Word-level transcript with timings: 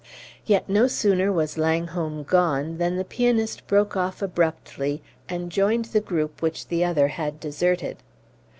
Yet 0.47 0.67
no 0.67 0.87
sooner 0.87 1.31
was 1.31 1.59
Langholm 1.59 2.23
gone 2.23 2.79
than 2.79 2.95
the 2.95 3.05
pianist 3.05 3.67
broke 3.67 3.95
off 3.95 4.23
abruptly 4.23 5.03
and 5.29 5.51
joined 5.51 5.85
the 5.93 6.01
group 6.01 6.41
which 6.41 6.69
the 6.69 6.83
other 6.83 7.09
had 7.09 7.39
deserted. 7.39 7.97